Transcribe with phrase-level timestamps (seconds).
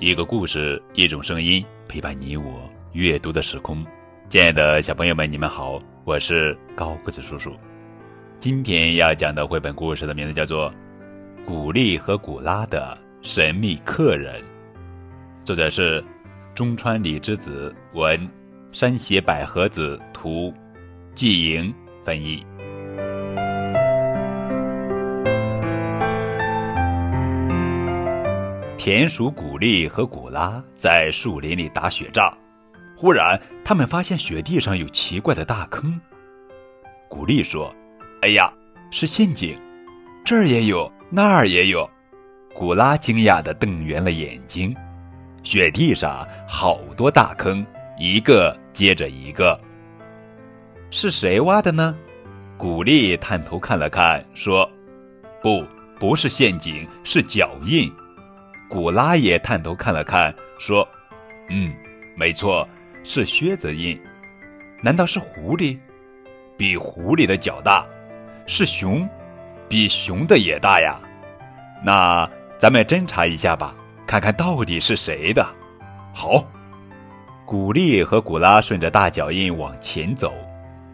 [0.00, 3.84] 一个故事，一种声音，陪伴你我阅读的时空。
[4.30, 7.54] 亲爱的小朋友们，你们好，我是高个子叔叔。
[8.38, 10.72] 今天要讲的绘本故事的名字叫做
[11.44, 14.40] 《古丽和古拉的神秘客人》，
[15.44, 16.02] 作者是
[16.54, 18.26] 中川里之子文，
[18.72, 20.50] 山胁百合子图，
[21.14, 21.70] 季莹
[22.06, 22.42] 翻译。
[28.82, 32.32] 田鼠古丽和古拉在树林里打雪仗，
[32.96, 36.00] 忽然他们发现雪地上有奇怪的大坑。
[37.06, 37.70] 古丽说
[38.24, 38.50] ：“哎呀，
[38.90, 39.54] 是陷阱！
[40.24, 41.86] 这儿也有，那儿也有。”
[42.56, 44.74] 古拉惊讶地瞪圆了眼睛。
[45.42, 47.62] 雪地上好多大坑，
[47.98, 49.60] 一个接着一个。
[50.90, 51.94] 是谁挖的呢？
[52.56, 54.66] 古丽探头看了看，说
[55.42, 55.62] ：“不，
[55.98, 57.92] 不是陷阱，是脚印。”
[58.70, 60.86] 古拉也探头看了看，说
[61.50, 61.74] ：“嗯，
[62.14, 62.66] 没错，
[63.02, 64.00] 是靴子印。
[64.80, 65.76] 难道是狐狸？
[66.56, 67.84] 比狐狸的脚大。
[68.46, 69.08] 是熊？
[69.68, 71.00] 比熊的也大呀。
[71.84, 73.74] 那咱们侦查一下吧，
[74.06, 75.44] 看看到底是谁的。”
[76.14, 76.46] 好。
[77.44, 80.32] 古丽和古拉顺着大脚印往前走，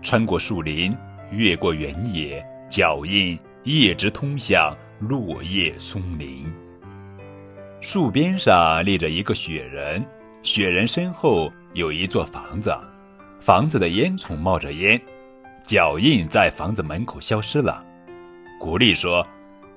[0.00, 0.96] 穿过树林，
[1.30, 6.50] 越过原野，脚印一直通向落叶松林。
[7.88, 10.04] 树边上立着一个雪人，
[10.42, 12.76] 雪人身后有一座房子，
[13.38, 15.00] 房子的烟囱冒着烟，
[15.62, 17.84] 脚印在房子门口消失了。
[18.58, 19.24] 古丽说：“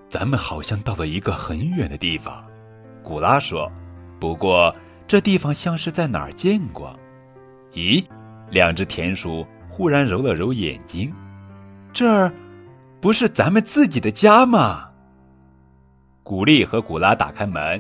[0.10, 2.44] 咱们好像到了一个很远的地方。”
[3.06, 3.72] 古拉说
[4.20, 4.76] ：“不过
[5.08, 7.00] 这地方像是在哪儿见过。”
[7.74, 8.04] 咦，
[8.50, 11.14] 两只田鼠忽然揉了揉眼睛，
[11.94, 12.34] 这儿
[13.00, 14.90] 不是咱们自己的家吗？
[16.24, 17.80] 古丽和古拉打开门。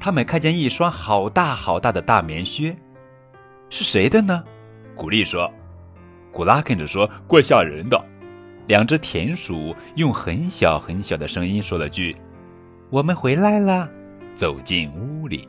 [0.00, 2.76] 他们看见一双好大好大的大棉靴，
[3.70, 4.44] 是谁的呢？
[4.94, 5.50] 古丽说。
[6.30, 8.00] 古拉跟着说：“怪吓人的。”
[8.68, 12.14] 两只田鼠用很小很小的声音说了句
[12.90, 13.88] ：“我们回来了。”
[14.36, 15.48] 走进屋里。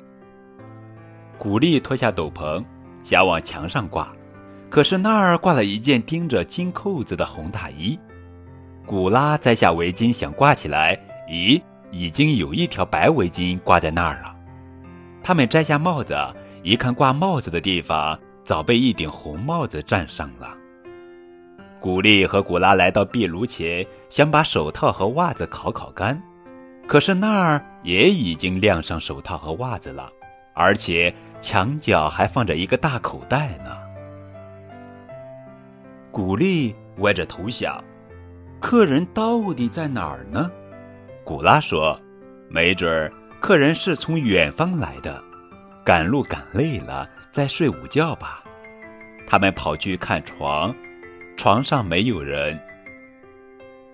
[1.38, 2.64] 古丽脱下斗篷，
[3.04, 4.12] 想往墙上挂，
[4.70, 8.00] 可是那儿挂了一件钉着金扣子的红大衣。
[8.86, 11.00] 古拉摘下围巾想挂起来，
[11.30, 11.62] 咦，
[11.92, 14.36] 已经有一条白围巾挂在那儿了。
[15.30, 16.18] 他们摘下帽子，
[16.64, 20.58] 一看挂帽子的地方早被一顶红帽子占上了。
[21.80, 26.20] 古丽和古拉来到壁炉前，想把手套和袜子烤烤干，
[26.88, 30.10] 可是那儿也已经晾上手套和袜子了，
[30.56, 33.78] 而且墙角还放着一个大口袋呢。
[36.12, 37.80] 古丽歪着头想：
[38.60, 40.50] 客人到底在哪儿呢？
[41.24, 41.96] 古拉说
[42.50, 45.24] ：“没准儿。”客人是从远方来的，
[45.84, 48.44] 赶路赶累了，在睡午觉吧。
[49.26, 50.76] 他们跑去看床，
[51.38, 52.60] 床上没有人。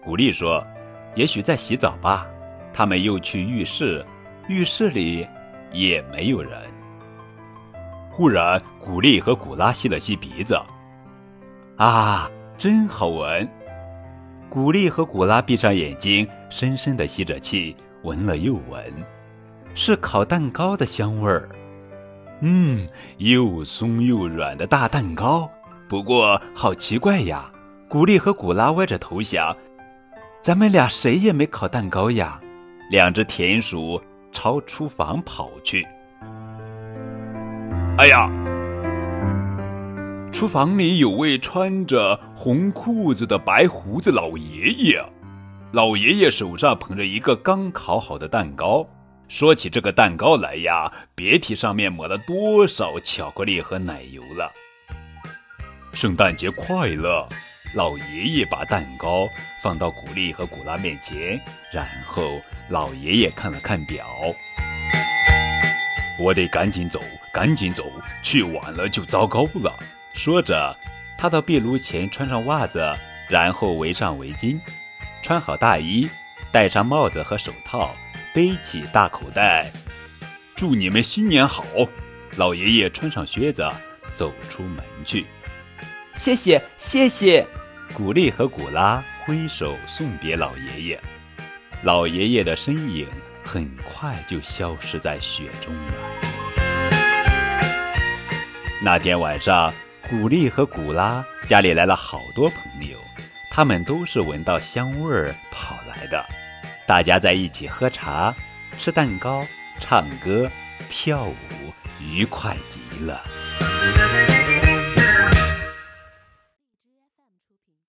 [0.04, 0.66] 古丽说
[1.16, 2.28] ：“也许在洗澡吧。”
[2.74, 4.06] 他们又去浴室，
[4.50, 5.26] 浴室里
[5.72, 6.60] 也没有人。
[8.12, 10.60] 忽然，古丽和古拉吸了吸鼻子，
[11.78, 13.50] 啊，真好闻！
[14.50, 17.74] 古丽和古拉闭上眼睛，深深的吸着气，
[18.04, 18.84] 闻了又闻。
[19.76, 21.50] 是烤蛋糕的香味儿，
[22.40, 22.88] 嗯，
[23.18, 25.50] 又松又软的大蛋糕。
[25.88, 27.52] 不过好奇怪呀，
[27.90, 29.56] 古丽和古拉歪着头想
[30.42, 32.40] ：“咱们俩谁也没烤蛋糕呀。”
[32.90, 35.86] 两只田鼠朝厨房跑去。
[37.98, 38.30] 哎呀，
[40.32, 45.04] 厨房里有位穿着红裤子的白胡子老爷爷，
[45.72, 48.88] 老爷爷手上捧着一个刚烤好的蛋糕。
[49.28, 54.52] 说起这个蛋糕来呀，别提上面抹了多少巧克力和奶油了。
[55.94, 57.28] 圣诞节快乐！
[57.74, 59.28] 老爷爷把蛋糕
[59.62, 61.40] 放到古丽和古拉面前，
[61.74, 62.40] 然后
[62.70, 64.06] 老爷爷看了看表，
[66.18, 67.02] 我得赶紧走，
[67.34, 67.92] 赶紧走，
[68.24, 69.78] 去晚了就糟糕了。
[70.14, 70.74] 说着，
[71.18, 72.96] 他到壁炉前穿上袜子，
[73.28, 74.58] 然后围上围巾，
[75.22, 76.08] 穿好大衣，
[76.54, 77.94] 戴上帽子和手套。
[78.36, 79.72] 背起大口袋，
[80.58, 81.64] 祝你们新年好！
[82.36, 83.66] 老爷爷穿上靴子，
[84.14, 85.26] 走出门去。
[86.16, 87.48] 谢谢，谢谢！
[87.94, 91.02] 古丽和古拉挥手送别老爷爷。
[91.82, 93.08] 老爷爷的身影
[93.42, 95.94] 很快就消失在雪中了。
[98.84, 99.74] 那天晚上，
[100.10, 102.98] 古丽和古拉家里来了好多朋友，
[103.50, 106.22] 他们都是闻到香味儿跑来的。
[106.88, 108.36] 大家在一起喝茶、
[108.78, 109.46] 吃蛋糕、
[109.80, 110.50] 唱歌、
[110.88, 111.36] 跳舞
[112.00, 113.24] 愉快极了。